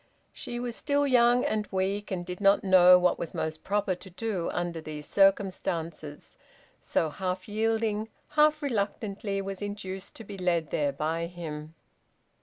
[0.33, 4.09] She was still young and weak, and did not know what was most proper to
[4.09, 6.39] do under these circumstances,
[6.79, 11.75] so half yielding, half reluctantly was induced to be led there by him.